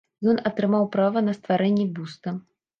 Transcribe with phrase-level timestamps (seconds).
[0.31, 2.39] Ён атрымаў права на стварэнне бюста.